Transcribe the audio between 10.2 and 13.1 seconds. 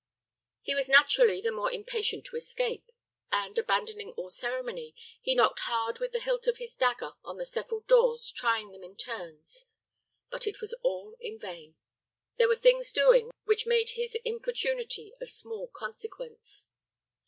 But it was all in vain. There were things